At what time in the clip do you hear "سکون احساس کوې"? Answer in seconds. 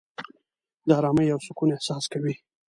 1.47-2.33